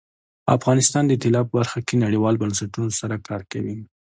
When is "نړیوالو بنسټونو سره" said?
2.05-3.15